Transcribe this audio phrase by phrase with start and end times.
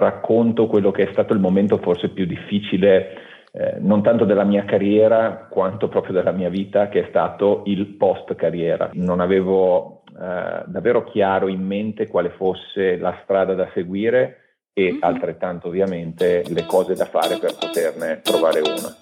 [0.00, 3.12] racconto quello che è stato il momento forse più difficile,
[3.52, 7.86] eh, non tanto della mia carriera quanto proprio della mia vita, che è stato il
[7.96, 8.90] post carriera.
[8.94, 14.36] Non avevo eh, davvero chiaro in mente quale fosse la strada da seguire
[14.72, 15.02] e mm-hmm.
[15.02, 18.96] altrettanto ovviamente le cose da fare per poterne trovare una.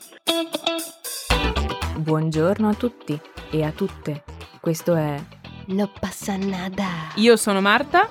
[1.97, 3.19] Buongiorno a tutti
[3.51, 4.23] e a tutte.
[4.61, 5.17] Questo è
[5.69, 7.13] No passa nada.
[7.17, 8.09] Io sono Marta.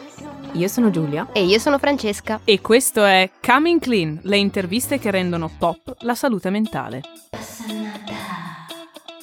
[0.54, 1.27] Io sono Giulia.
[1.34, 2.39] E io sono Francesca.
[2.43, 7.01] E questo è Coming Clean, le interviste che rendono pop la salute mentale.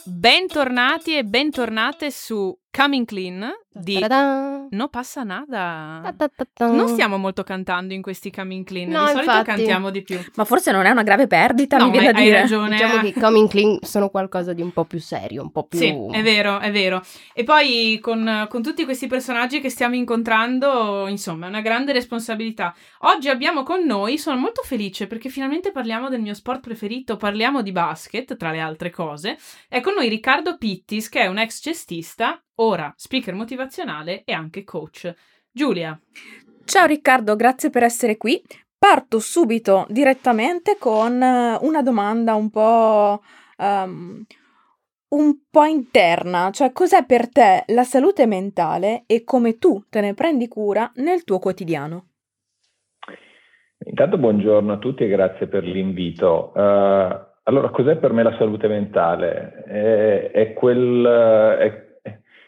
[0.05, 4.67] Bentornati e bentornate su Coming Clean di Ta-da.
[4.71, 6.01] No passa nada.
[6.03, 6.71] Ta-ta-ta-ta.
[6.73, 9.45] Non stiamo molto cantando in questi Coming Clean, no, di solito infatti.
[9.45, 10.19] cantiamo di più.
[10.35, 12.37] Ma forse non è una grave perdita, no, mi viene a dire.
[12.37, 12.77] Hai ragione.
[12.77, 15.95] Diciamo che Coming Clean sono qualcosa di un po' più serio, un po' più Sì,
[16.11, 17.01] è vero, è vero.
[17.33, 22.75] E poi con, con tutti questi personaggi che stiamo incontrando, insomma, è una grande responsabilità.
[23.01, 27.63] Oggi abbiamo con noi, sono molto felice perché finalmente parliamo del mio sport preferito, parliamo
[27.63, 29.37] di basket, tra le altre cose.
[29.69, 34.65] È con noi Riccardo Pittis, che è un ex cestista ora speaker motivazionale e anche
[34.65, 35.13] coach.
[35.51, 35.99] Giulia.
[36.65, 38.43] Ciao Riccardo, grazie per essere qui.
[38.79, 43.23] Parto subito direttamente con eh, una domanda un po',
[43.59, 44.23] um,
[45.09, 50.13] un po' interna, cioè cos'è per te la salute mentale e come tu te ne
[50.13, 52.09] prendi cura nel tuo quotidiano?
[53.87, 56.53] Intanto buongiorno a tutti e grazie per l'invito.
[56.55, 59.65] Uh, allora, cos'è per me la salute mentale?
[59.67, 61.84] È, è, quel, è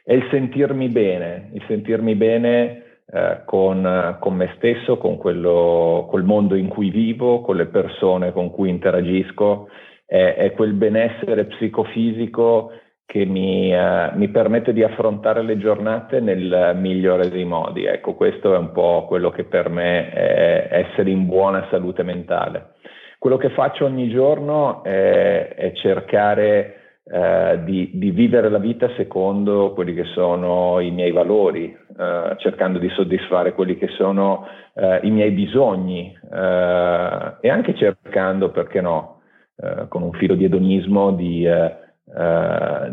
[0.06, 6.22] è il sentirmi bene, il sentirmi bene eh, con, con, me stesso, con quello, col
[6.22, 9.68] mondo in cui vivo, con le persone con cui interagisco,
[10.06, 12.70] è, è quel benessere psicofisico
[13.04, 17.84] che mi, eh, mi, permette di affrontare le giornate nel migliore dei modi.
[17.86, 22.74] Ecco, questo è un po' quello che per me è essere in buona salute mentale.
[23.18, 29.72] Quello che faccio ogni giorno è, è cercare eh, di, di, vivere la vita secondo
[29.74, 34.44] quelli che sono i miei valori, eh, cercando di soddisfare quelli che sono
[34.74, 39.20] eh, i miei bisogni eh, e anche cercando, perché no,
[39.56, 41.48] eh, con un filo di edonismo, di,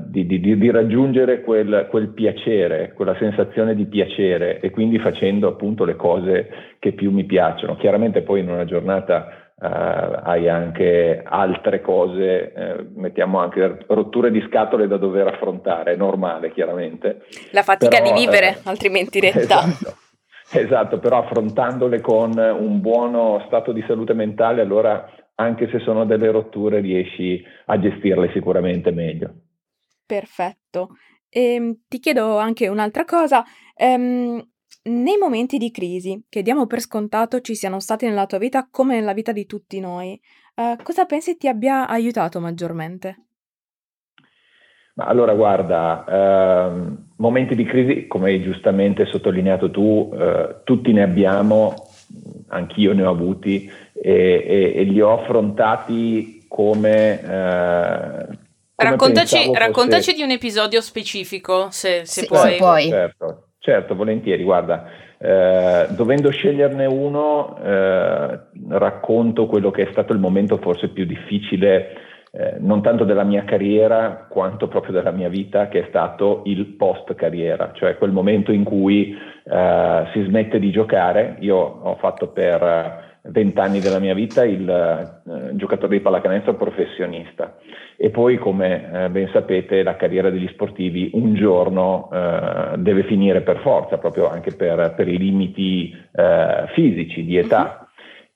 [0.05, 5.95] di, di raggiungere quel, quel, piacere, quella sensazione di piacere e quindi facendo appunto le
[5.95, 7.75] cose che più mi piacciono.
[7.77, 14.43] Chiaramente poi in una giornata Uh, hai anche altre cose, eh, mettiamo anche rotture di
[14.49, 17.21] scatole da dover affrontare, è normale chiaramente.
[17.51, 19.63] La fatica però, di vivere, eh, altrimenti realtà.
[19.63, 19.95] Esatto,
[20.51, 26.29] esatto, però affrontandole con un buono stato di salute mentale, allora anche se sono delle
[26.29, 29.33] rotture riesci a gestirle sicuramente meglio.
[30.05, 30.89] Perfetto.
[31.29, 33.45] E, ehm, ti chiedo anche un'altra cosa.
[33.77, 34.45] Um,
[34.83, 38.95] nei momenti di crisi, che diamo per scontato ci siano stati nella tua vita come
[38.95, 40.19] nella vita di tutti noi,
[40.55, 43.17] eh, cosa pensi ti abbia aiutato maggiormente?
[44.95, 51.01] Ma allora guarda, ehm, momenti di crisi, come hai giustamente sottolineato tu, eh, tutti ne
[51.01, 51.73] abbiamo,
[52.49, 57.21] anch'io ne ho avuti e, e, e li ho affrontati come...
[57.21, 58.37] Eh,
[58.75, 60.15] raccontaci, raccontaci fosse...
[60.15, 62.51] di un episodio specifico, se, se sì, puoi.
[62.51, 62.89] Se puoi.
[62.89, 63.42] Certo.
[63.65, 70.57] Certo, volentieri, guarda, eh, dovendo sceglierne uno, eh, racconto quello che è stato il momento
[70.57, 71.93] forse più difficile,
[72.33, 76.65] eh, non tanto della mia carriera quanto proprio della mia vita, che è stato il
[76.75, 79.15] post carriera, cioè quel momento in cui
[79.45, 81.37] eh, si smette di giocare.
[81.39, 87.57] Io ho fatto per vent'anni della mia vita il eh, giocatore di pallacanestro professionista.
[87.95, 93.41] E poi come eh, ben sapete la carriera degli sportivi un giorno eh, deve finire
[93.41, 97.82] per forza proprio anche per, per i limiti eh, fisici di età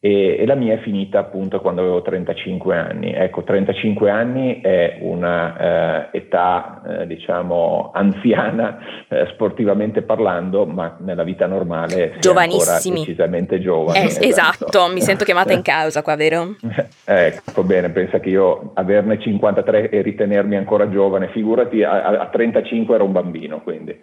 [0.08, 3.12] e, e, la mia è finita appunto quando avevo 35 anni.
[3.12, 8.78] Ecco, 35 anni è una eh, età, eh, diciamo, anziana
[9.10, 13.00] eh, sportivamente parlando, ma nella vita normale Giovanissimi.
[13.00, 14.00] decisamente giovane.
[14.00, 14.68] Eh, esatto.
[14.68, 14.88] esatto.
[14.94, 16.56] mi sento chiamata in causa qua, vero?
[17.04, 22.96] ecco, bene, pensa che io averne 53 e ritenermi ancora giovane, figurati, a, a 35
[22.96, 24.00] ero un bambino, quindi.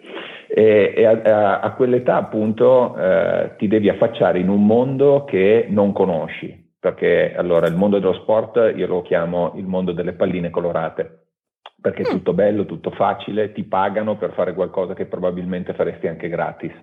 [0.47, 5.91] E, e a, a, quell'età appunto eh, ti devi affacciare in un mondo che non
[5.95, 11.27] conosci, perché allora il mondo dello sport io lo chiamo il mondo delle palline colorate,
[11.81, 12.11] perché è mm.
[12.11, 16.73] tutto bello, tutto facile, ti pagano per fare qualcosa che probabilmente faresti anche gratis,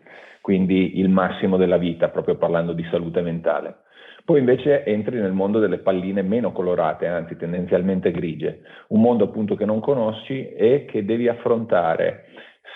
[0.40, 3.76] quindi il massimo della vita, proprio parlando di salute mentale.
[4.24, 9.56] Poi invece entri nel mondo delle palline meno colorate, anzi tendenzialmente grigie, un mondo appunto
[9.56, 12.26] che non conosci e che devi affrontare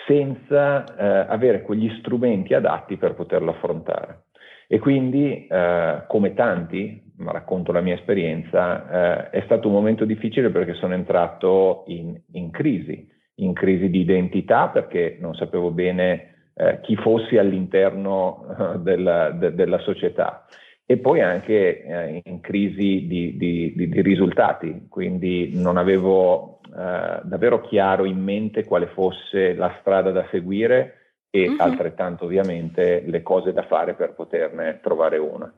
[0.05, 4.26] senza eh, avere quegli strumenti adatti per poterlo affrontare.
[4.67, 10.03] E quindi, eh, come tanti, ma racconto la mia esperienza, eh, è stato un momento
[10.03, 16.51] difficile perché sono entrato in, in crisi, in crisi di identità perché non sapevo bene
[16.53, 20.45] eh, chi fossi all'interno eh, della, de, della, società.
[20.85, 27.19] E poi anche eh, in crisi di, di, di, di, risultati, quindi non avevo eh,
[27.23, 31.06] davvero chiaro in mente quale fosse la strada da seguire
[31.43, 31.55] e uh-huh.
[31.59, 35.51] altrettanto ovviamente le cose da fare per poterne trovare una.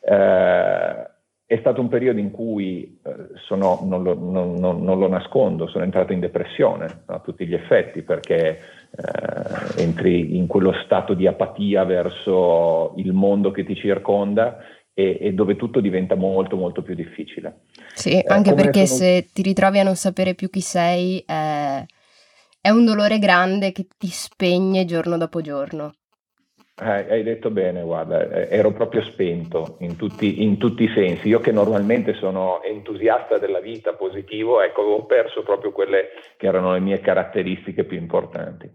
[0.00, 1.10] Eh,
[1.46, 3.14] è stato un periodo in cui eh,
[3.46, 7.52] sono, non, lo, non, non, non, lo, nascondo, sono entrato in depressione a tutti gli
[7.52, 8.58] effetti perché
[8.90, 14.58] eh, entri in quello stato di apatia verso il mondo che ti circonda
[14.94, 17.60] e, e dove tutto diventa molto molto più difficile.
[17.92, 19.00] Sì, eh, anche perché sono...
[19.00, 21.86] se ti ritrovi a non sapere più chi sei eh,
[22.62, 25.94] è un dolore grande che ti spegne giorno dopo giorno.
[26.80, 31.26] Eh, hai detto bene, guarda, eh, ero proprio spento in tutti, in tutti, i sensi.
[31.26, 36.72] Io che normalmente sono entusiasta della vita, positivo, ecco, avevo perso proprio quelle che erano
[36.72, 38.70] le mie caratteristiche più importanti.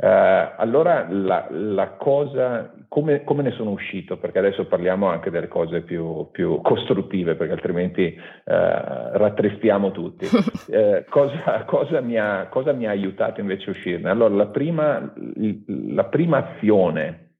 [0.00, 4.16] Eh, allora la, la cosa, come, come, ne sono uscito?
[4.16, 10.26] Perché adesso parliamo anche delle cose più, più costruttive, perché altrimenti eh, rattristiamo tutti.
[10.70, 14.10] Eh, cosa, cosa, mi ha, cosa, mi ha, aiutato invece a uscirne?
[14.10, 15.12] Allora, la prima,
[15.66, 17.30] la prima azione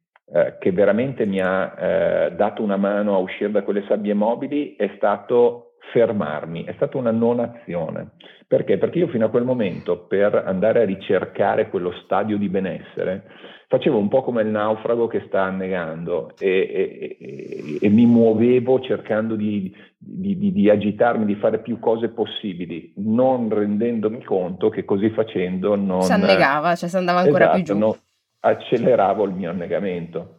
[0.59, 5.68] che veramente mi ha dato una mano a uscire da quelle sabbie mobili è stato
[5.93, 8.11] fermarmi, è stata una non azione.
[8.47, 8.79] Perché?
[8.79, 13.25] Perché io fino a quel momento, per andare a ricercare quello stadio di benessere,
[13.69, 18.81] facevo un po' come il naufrago che sta annegando e, e, e, e mi muovevo
[18.81, 24.85] cercando di, di, di, di, agitarmi, di fare più cose possibili, non rendendomi conto che
[24.85, 26.03] così facendo non...
[26.03, 27.79] Si annegava, cioè si andava ancora esatto, più giù.
[27.79, 27.97] No,
[28.41, 30.37] acceleravo il mio annegamento.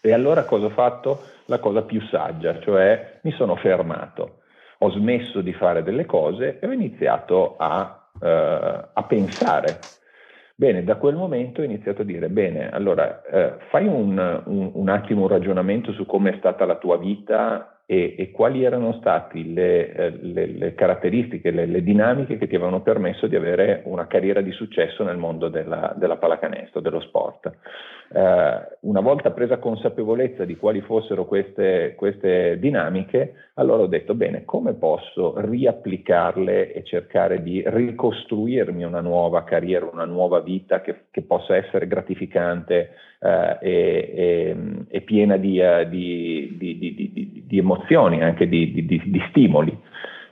[0.00, 1.22] E allora cosa ho fatto?
[1.46, 4.38] La cosa più saggia, cioè mi sono fermato
[4.84, 9.78] ho smesso di fare delle cose e ho iniziato a, eh, a pensare.
[10.56, 14.88] Bene, da quel momento ho iniziato a dire, bene, allora eh, fai un, un, un,
[14.88, 19.38] attimo un ragionamento su come è stata la tua vita e, e quali erano state
[19.42, 24.06] le, eh, le, le, caratteristiche, le, le, dinamiche che ti avevano permesso di avere una
[24.06, 27.52] carriera di successo nel mondo della, della pallacanestro, dello sport.
[28.12, 34.44] Eh, una volta presa consapevolezza di quali fossero queste, queste, dinamiche, allora ho detto, bene,
[34.44, 41.22] come posso riapplicarle e cercare di ricostruirmi una nuova carriera, una nuova vita che, che
[41.22, 42.90] possa essere gratificante
[43.24, 47.73] eh, e, e, e, piena di, uh, di, di, di emozioni,
[48.22, 49.76] anche di stimoli.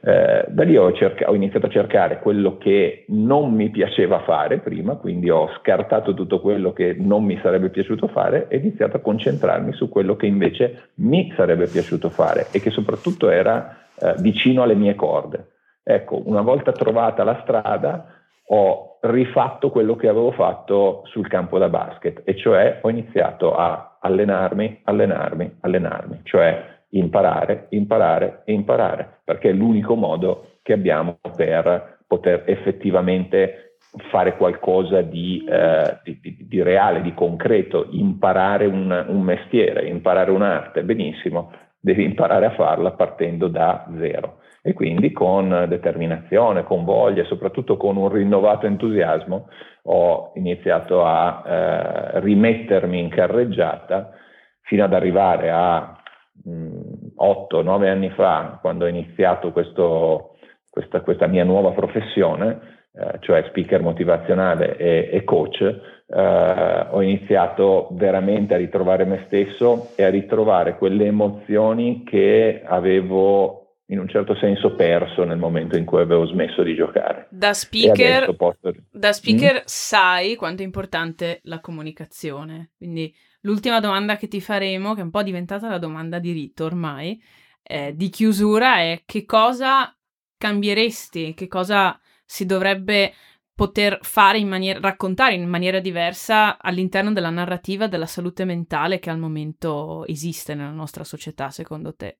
[0.04, 4.58] Eh, da lì ho, cerca- ho, iniziato a cercare quello che non mi piaceva fare
[4.58, 8.96] prima, quindi ho scartato tutto quello che non mi sarebbe piaciuto fare e ho iniziato
[8.96, 14.14] a concentrarmi su quello che invece mi sarebbe piaciuto fare e che soprattutto era eh,
[14.18, 15.50] vicino alle mie corde.
[15.84, 18.06] Ecco, una volta trovata la strada
[18.48, 23.98] ho rifatto quello che avevo fatto sul campo da basket e cioè ho iniziato a
[24.00, 31.98] allenarmi, allenarmi, allenarmi, cioè imparare, imparare e imparare, perché è l'unico modo che abbiamo per
[32.06, 33.76] poter effettivamente
[34.10, 40.30] fare qualcosa di, eh, di, di, di reale, di concreto, imparare un, un, mestiere, imparare
[40.30, 44.38] un'arte, benissimo, devi imparare a farla partendo da zero.
[44.62, 49.48] E quindi con determinazione, con voglia, soprattutto con un rinnovato entusiasmo,
[49.84, 54.12] ho iniziato a eh, rimettermi in carreggiata
[54.60, 56.01] fino ad arrivare a
[56.44, 60.36] 8-9 anni fa, quando ho iniziato questo,
[60.68, 67.88] questa, questa, mia nuova professione, eh, cioè speaker motivazionale e, e coach, eh, ho iniziato
[67.92, 74.34] veramente a ritrovare me stesso e a ritrovare quelle emozioni che avevo in un certo
[74.36, 77.28] senso perso nel momento in cui avevo smesso di giocare.
[77.30, 78.72] Da speaker, posso...
[78.90, 79.64] da speaker mm?
[79.64, 85.10] sai quanto è importante la comunicazione, quindi l'ultima domanda che ti faremo, che è un
[85.10, 87.20] po' diventata la domanda di rito ormai,
[87.62, 89.94] eh, di chiusura, è che cosa
[90.36, 93.12] cambieresti, che cosa si dovrebbe
[93.54, 99.10] poter fare in maniera, raccontare in maniera diversa all'interno della narrativa della salute mentale che
[99.10, 102.18] al momento esiste nella nostra società, secondo te?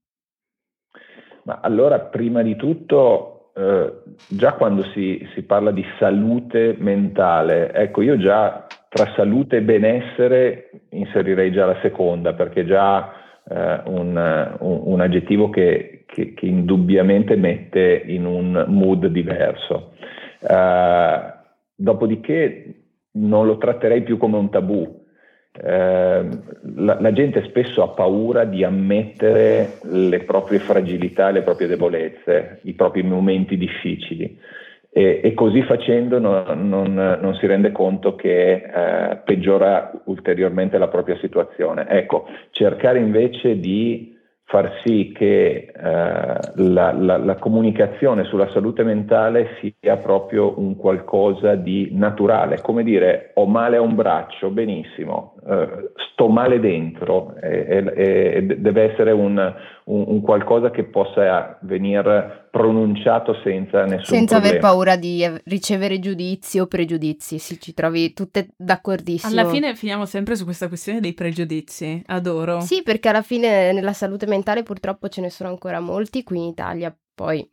[1.45, 8.03] Ma allora, prima di tutto, eh, già quando si, si, parla di salute mentale, ecco,
[8.03, 13.13] io già tra salute e benessere inserirei già la seconda, perché già
[13.49, 19.93] eh, un, un, aggettivo che, che, che, indubbiamente mette in un mood diverso.
[20.41, 21.33] Uh,
[21.77, 22.75] dopodiché
[23.13, 25.03] non lo tratterei più come un tabù
[25.55, 26.29] eh,
[26.77, 32.73] la, la, gente spesso ha paura di ammettere le proprie fragilità, le proprie debolezze, i
[32.73, 34.39] propri momenti difficili
[34.95, 40.89] e, e così facendo non, non, non, si rende conto che eh, peggiora ulteriormente la
[40.89, 41.89] propria situazione.
[41.89, 44.13] Ecco, cercare invece di
[44.53, 51.55] far sì che eh, la, la, la, comunicazione sulla salute mentale sia proprio un qualcosa
[51.55, 57.83] di naturale, come dire ho male a un braccio, benissimo, eh, sto male dentro, e,
[57.97, 64.49] e, deve essere un, un, un, qualcosa che possa venire pronunciato senza nessun senza problema.
[64.49, 69.33] aver paura di ricevere giudizi o pregiudizi, sì, ci trovi tutte d'accordissimo.
[69.33, 72.61] Alla fine finiamo sempre su questa questione dei pregiudizi, adoro.
[72.61, 76.45] Sì, perché alla fine nella salute mentale purtroppo ce ne sono ancora molti qui in
[76.45, 77.49] Italia, poi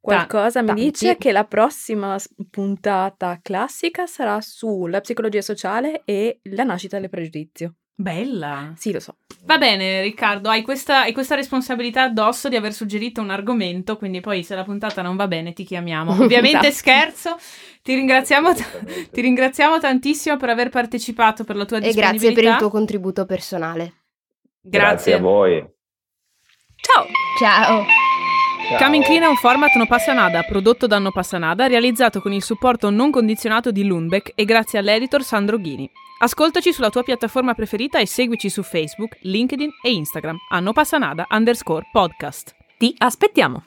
[0.00, 2.16] Qualcosa mi dice che la prossima
[2.50, 7.74] puntata classica sarà sulla psicologia sociale e la nascita del pregiudizio.
[7.98, 8.74] Bella.
[8.76, 9.16] Sì, lo so.
[9.44, 14.20] Va bene, Riccardo, hai questa, hai questa, responsabilità addosso di aver suggerito un argomento, quindi
[14.20, 16.10] poi se la puntata non va bene ti chiamiamo.
[16.22, 16.74] Ovviamente esatto.
[16.74, 17.36] scherzo,
[17.82, 22.26] ti ringraziamo, t- ti ringraziamo tantissimo per aver partecipato, per la tua disponibilità.
[22.26, 23.94] E grazie per il tuo contributo personale.
[24.60, 25.66] Grazie, grazie a voi.
[26.76, 27.06] Ciao.
[27.38, 28.05] Ciao.
[28.68, 28.78] Ciao.
[28.78, 32.32] Coming Clean è un format No Passa Nada, prodotto da No Passa Nada, realizzato con
[32.32, 35.88] il supporto non condizionato di Lundbeck e grazie all'editor Sandro Ghini.
[36.18, 40.98] Ascoltaci sulla tua piattaforma preferita e seguici su Facebook, LinkedIn e Instagram a No Passa
[40.98, 42.56] Nada underscore podcast.
[42.76, 43.66] Ti aspettiamo!